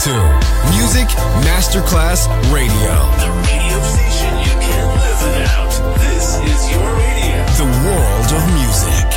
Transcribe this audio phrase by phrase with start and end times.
[0.00, 0.16] to
[0.70, 1.08] Music
[1.44, 2.94] Masterclass Radio.
[3.20, 5.72] The radio station you can't live without.
[5.98, 7.44] This is your radio.
[7.60, 9.08] The world of music.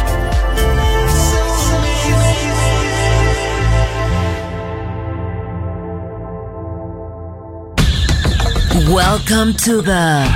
[8.94, 10.28] Welcome to the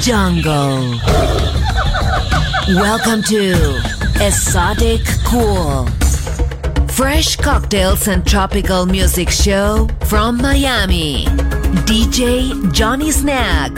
[0.00, 1.00] jungle.
[2.68, 3.80] Welcome to
[4.20, 5.88] Exotic Cool.
[6.98, 11.26] Fresh cocktails and tropical music show from Miami.
[11.86, 13.70] DJ Johnny Snack.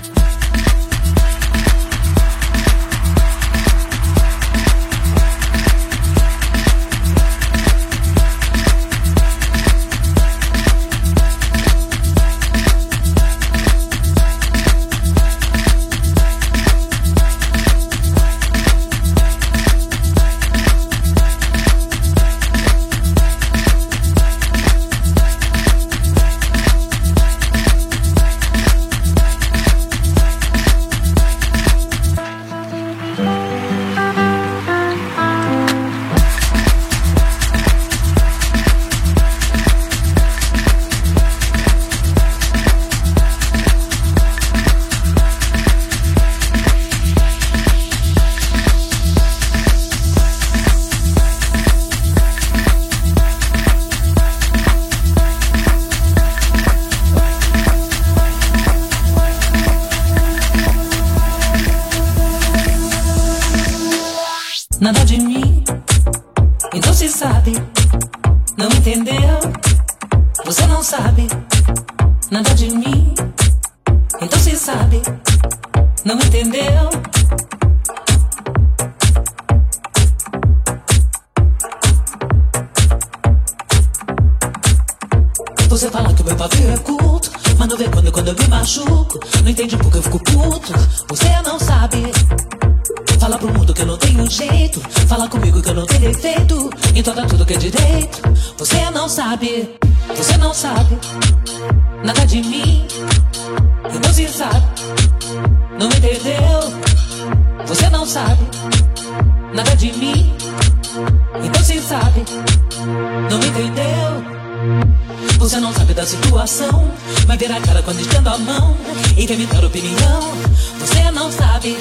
[121.61, 121.77] sabe.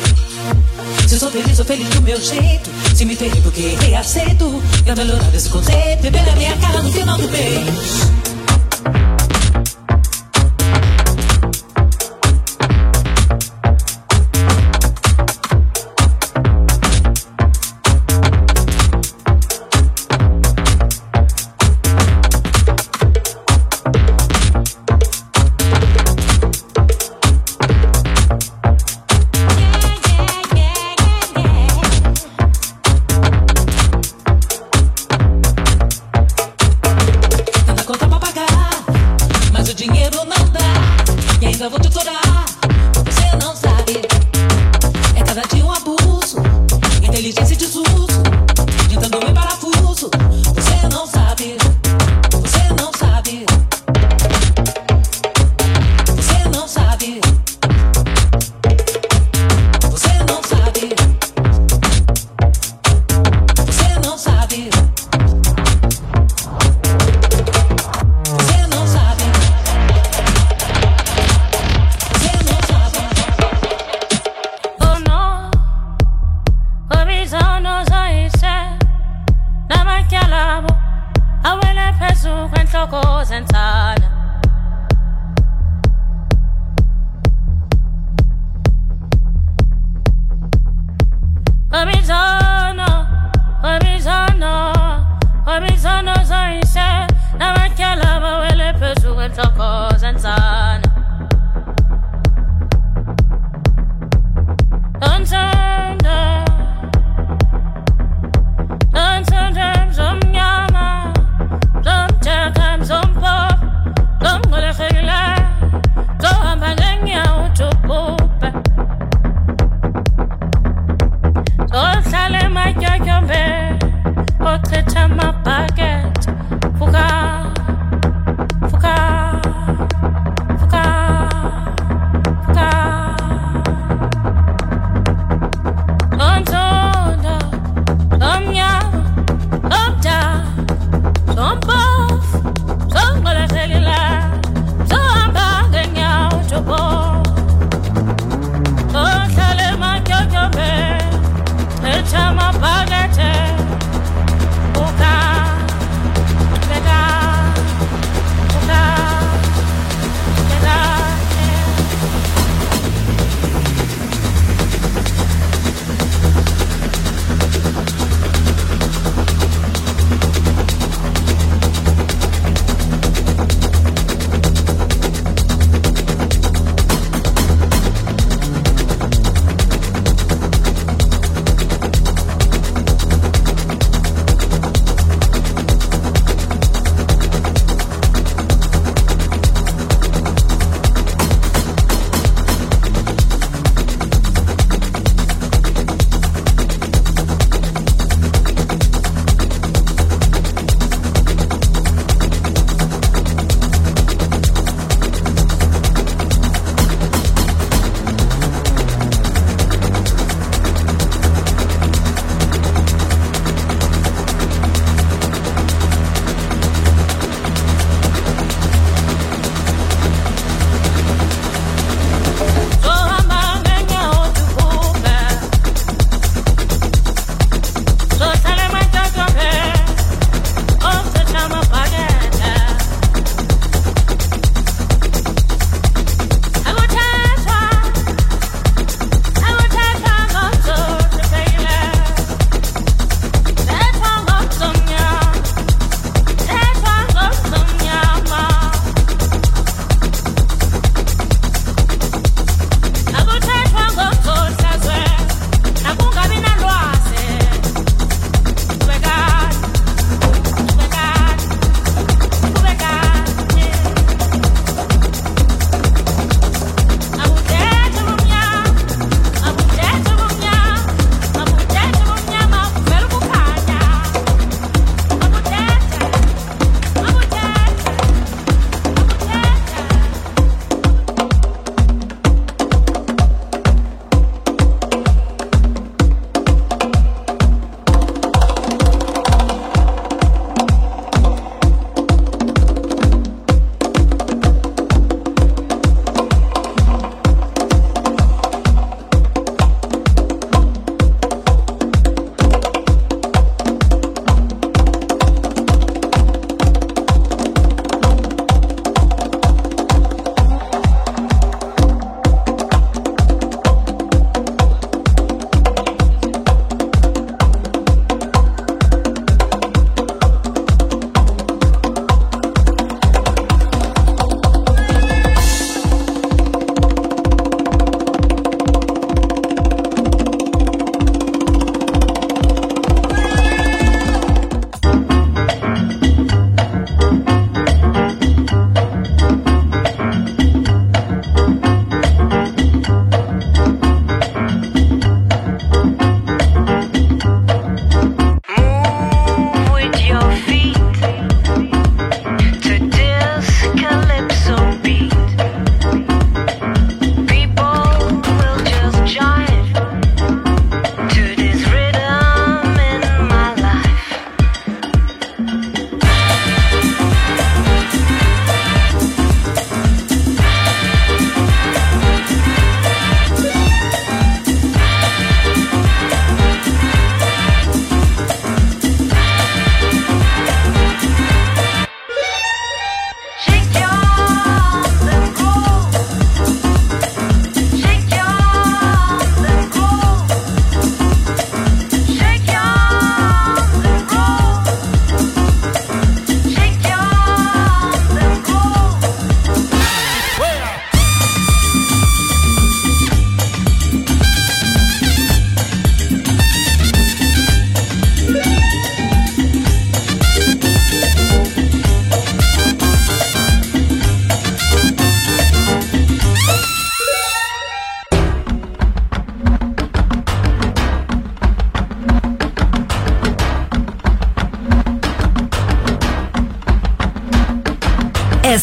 [1.08, 2.70] Se sou feliz, sou feliz do meu jeito.
[2.94, 4.62] Se me ferir porque reaceito.
[4.86, 6.02] Eu melhorar esse conceito.
[6.02, 8.29] Beber na minha cara no final do mês.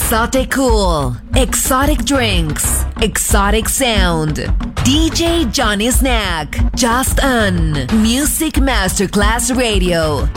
[0.07, 4.37] Exotic cool, exotic drinks, exotic sound.
[4.85, 10.29] DJ Johnny Snack, just on Music Masterclass Radio.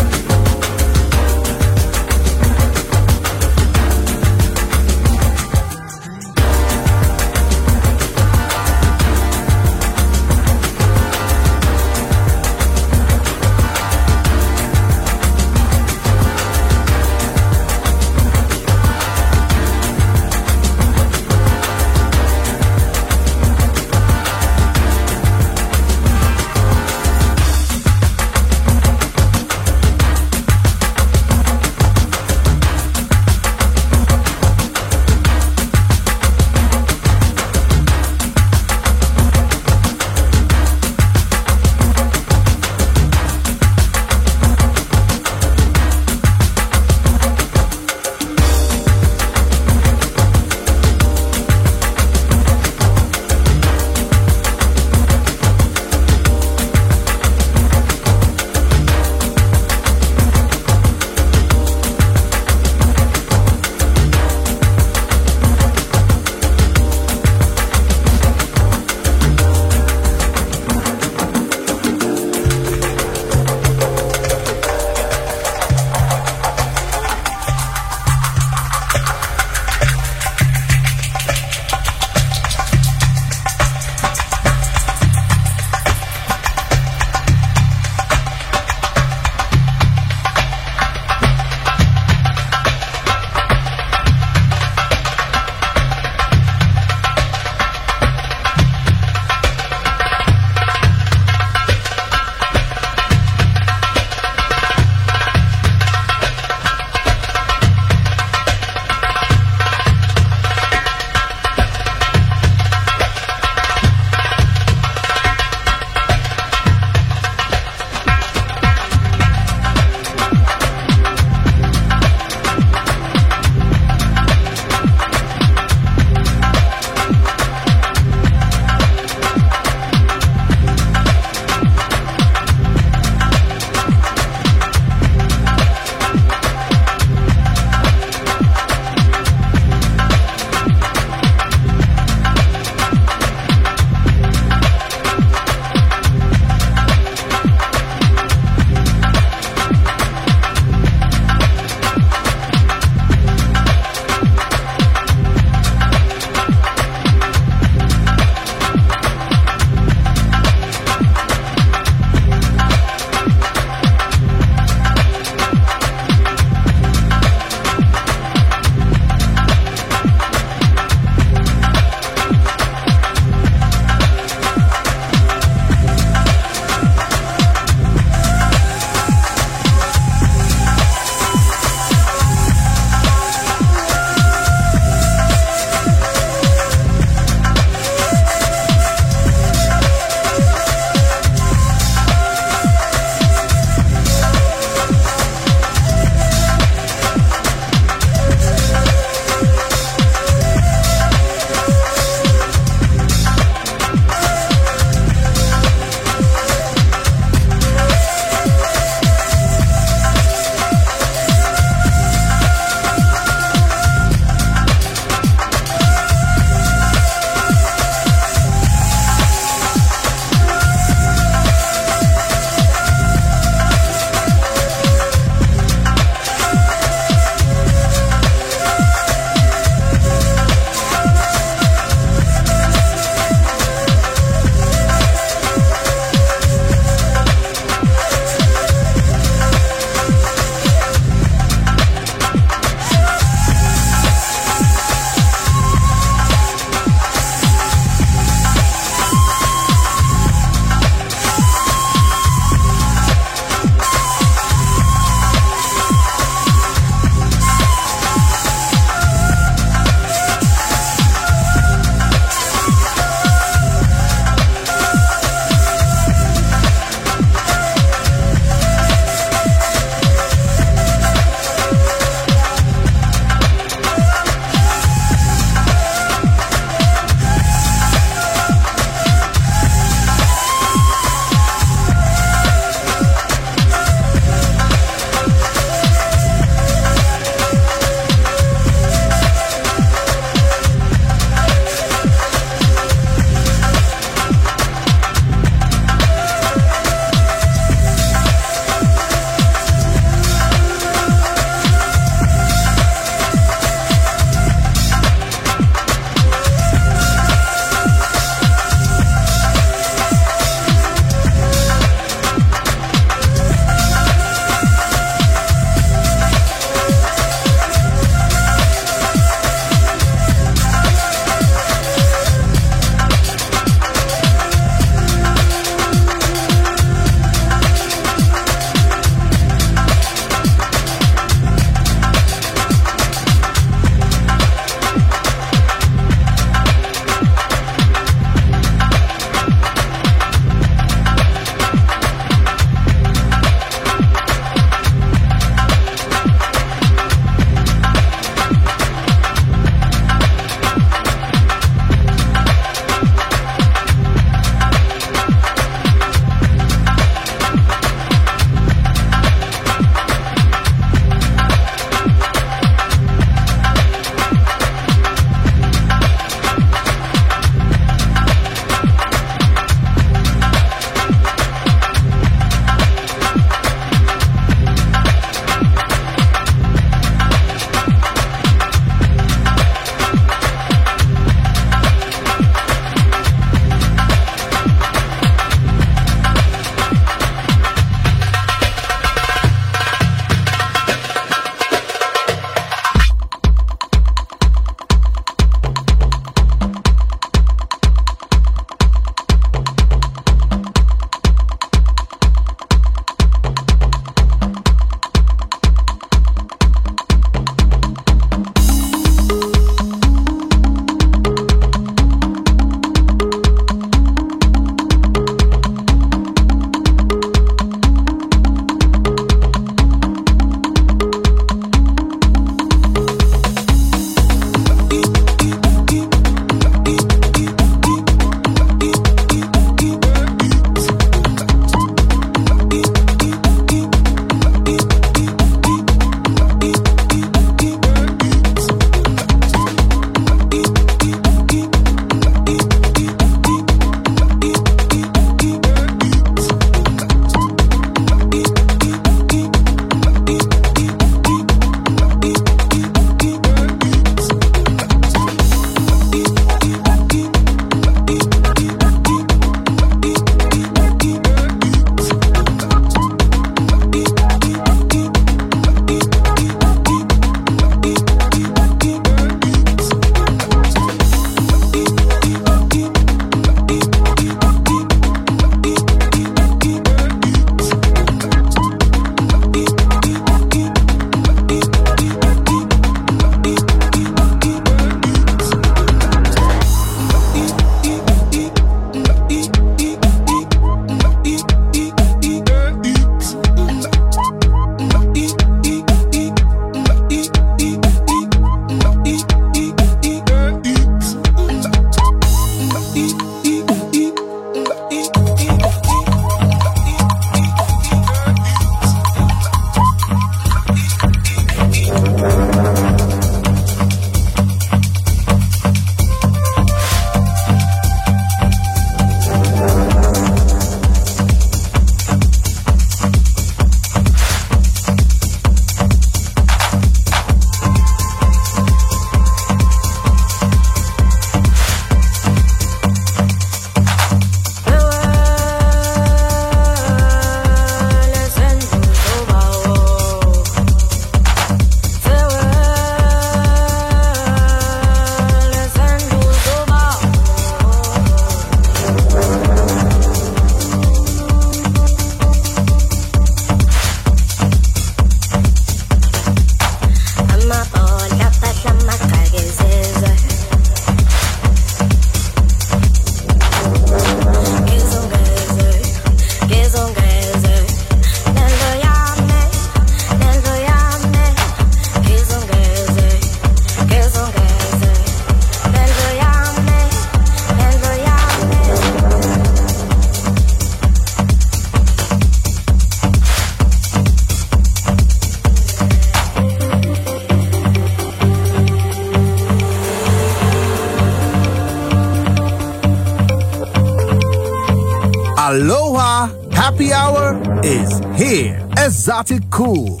[595.50, 598.60] Aloha Happy Hour is here.
[598.76, 600.00] Esoticool.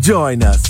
[0.00, 0.69] Join us.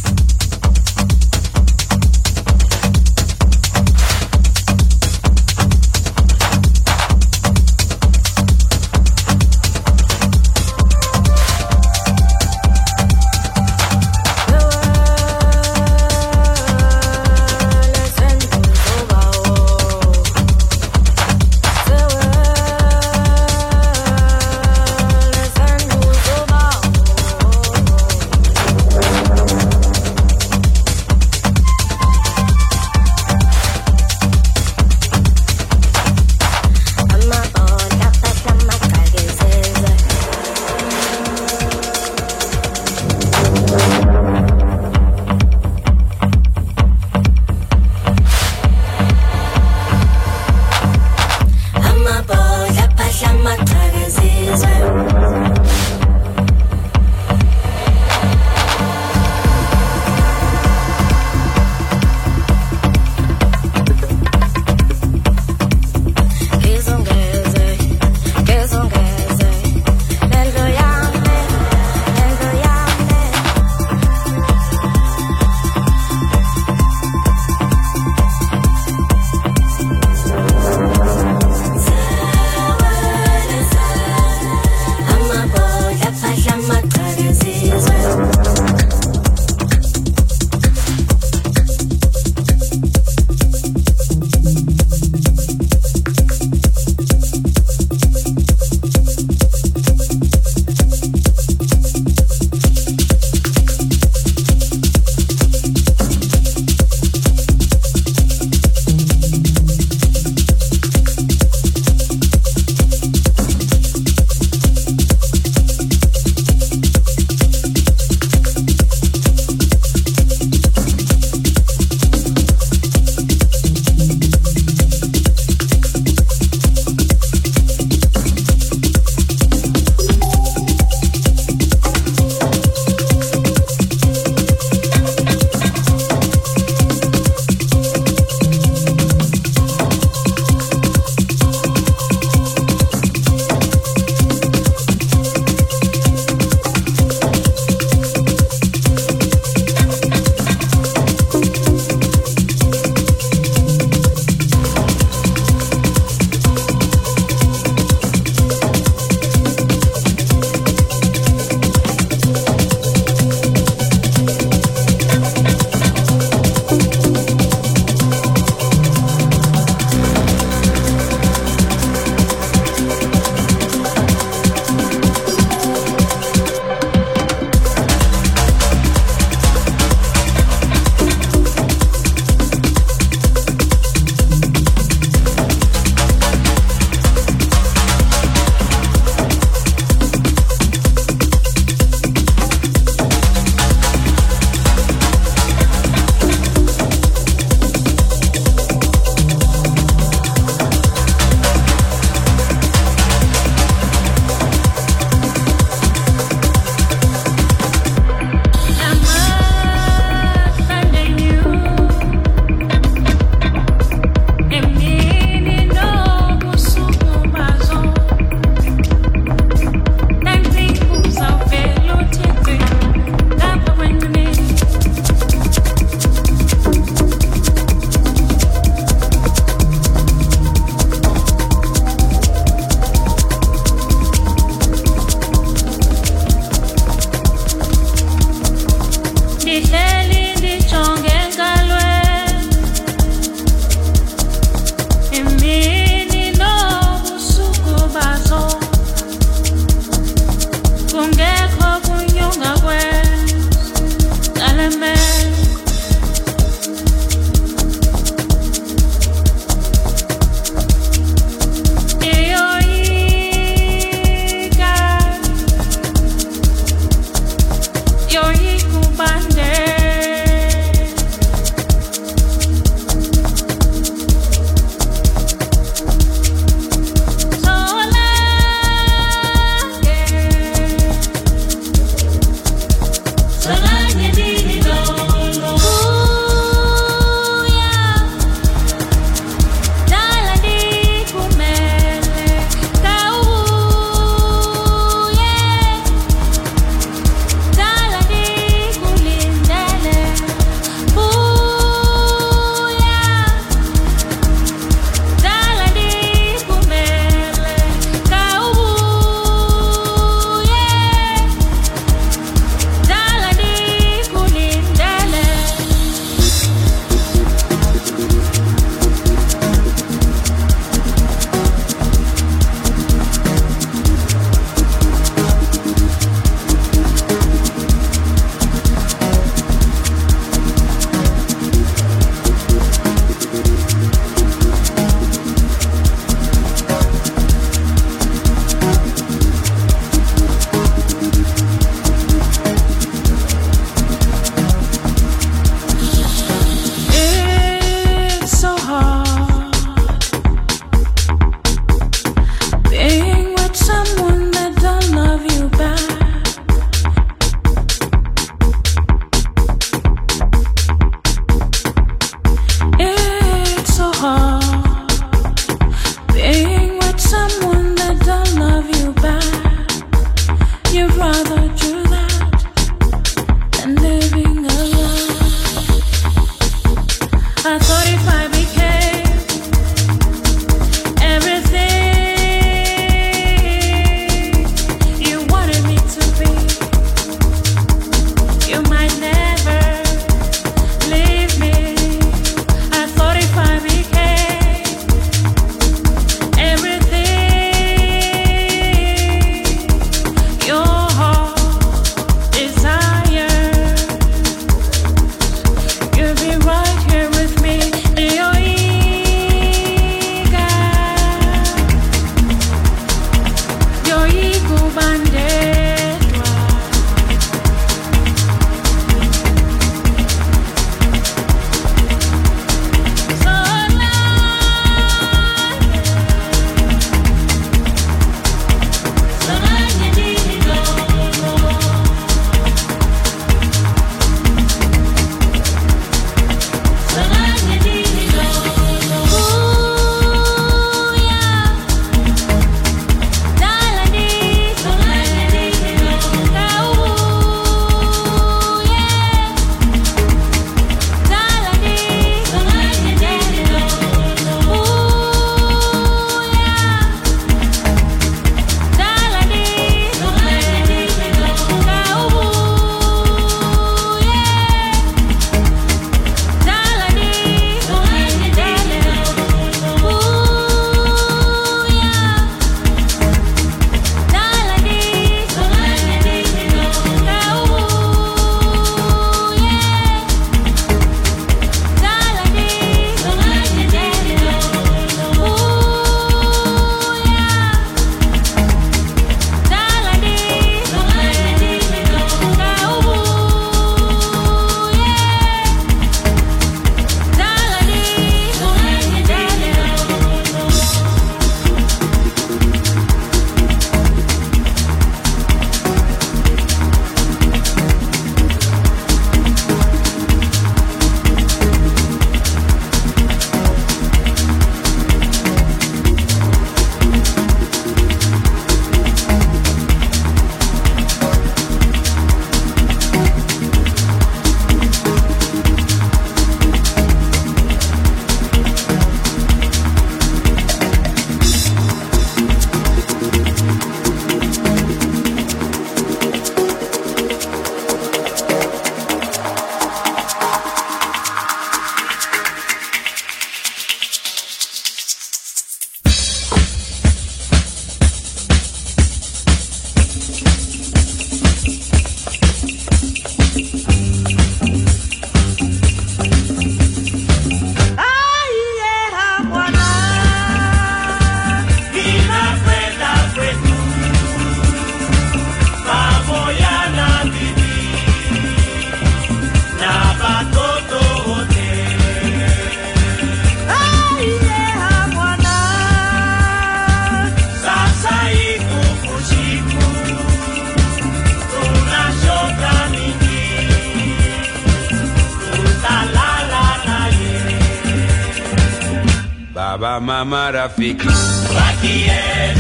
[590.31, 590.87] para ficar.
[591.33, 592.35] Vai que é,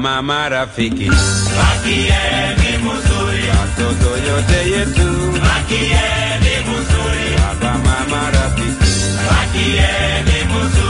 [0.00, 1.10] mama rafiki,
[1.56, 2.14] bakie
[2.60, 6.00] ni mzuri, watoto yote yetu, bakie
[6.42, 8.92] ni mzuri, baba mama rafiki,
[9.28, 9.88] bakie
[10.26, 10.89] ni mzuri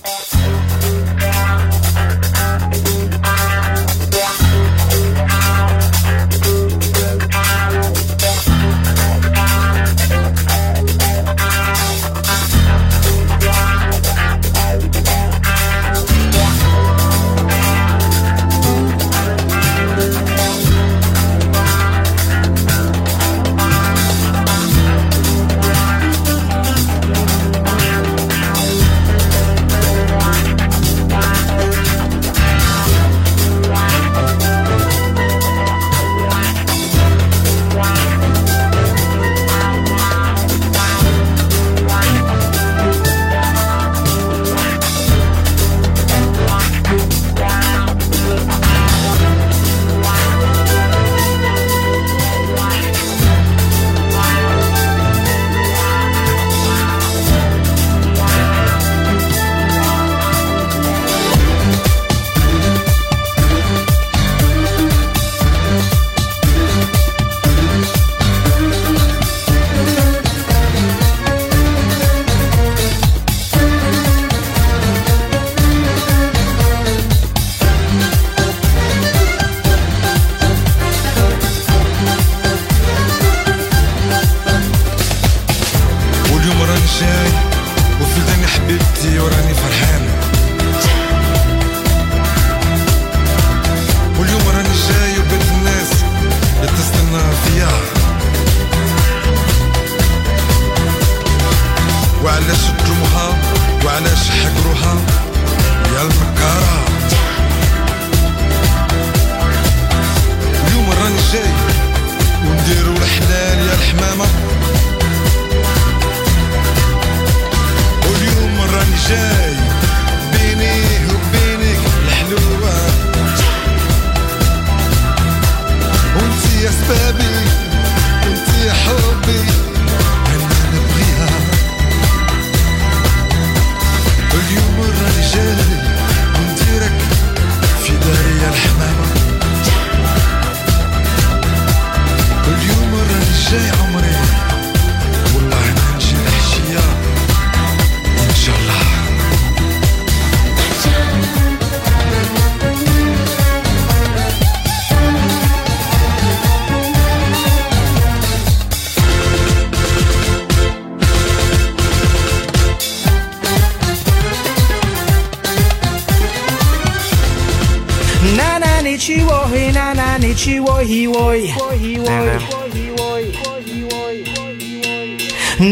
[168.37, 171.49] ななにちおいななにちおいおい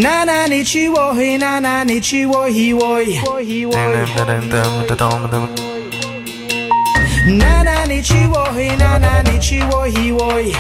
[0.02, 3.20] ななにちおいななにちおいおい
[7.38, 10.52] ななにちおいななにちおいおい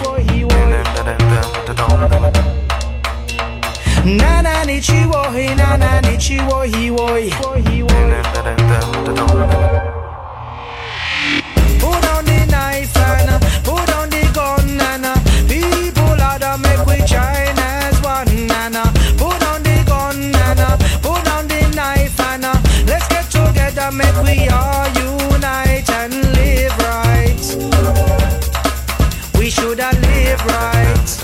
[4.06, 7.32] ななにちおいななにちおいおい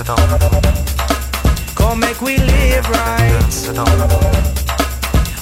[0.05, 1.75] it up.
[1.75, 3.29] Come make we live right.
[3.41, 3.87] Dance it up.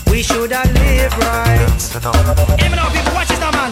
[0.09, 1.57] We shoulda live right.
[1.67, 2.15] Dance it up.
[2.59, 3.71] Hey, man, people, watch this man.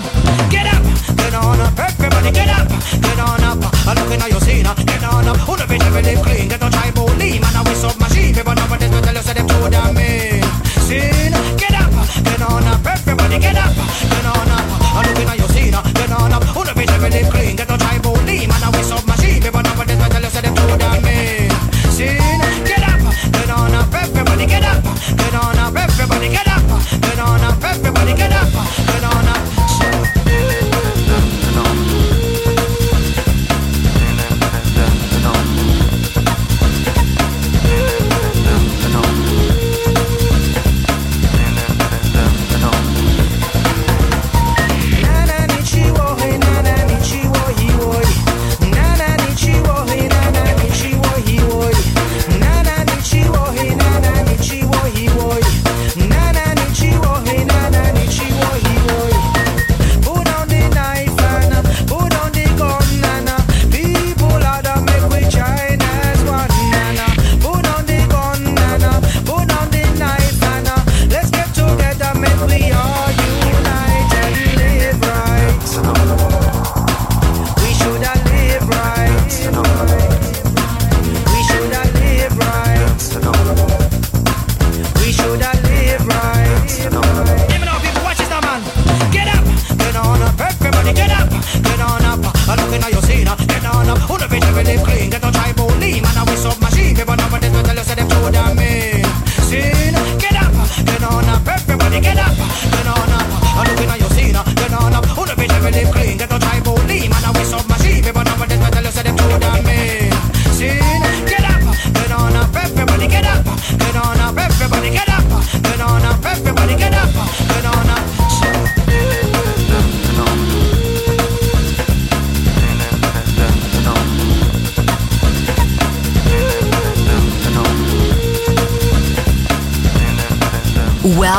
[0.49, 0.83] Get up,
[1.15, 3.59] get on up, everybody, get up, get on up.
[3.87, 5.37] I'm looking at your scene, uh, get on up.
[5.47, 6.49] Who the bitch ever live clean?
[6.49, 7.55] Get no tribal try bully, man.
[7.55, 8.35] I whistle submachine.
[8.35, 10.43] People know what this, but tell us that them too damn mean.
[10.87, 11.91] Scene, get up,
[12.23, 14.65] get on up, everybody, get up, get on up.
[14.95, 15.40] I'm looking at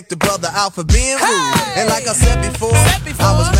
[0.00, 1.20] take the brother out for being rude.
[1.20, 1.80] Hey!
[1.80, 3.26] And like I said before, said before.
[3.26, 3.59] I was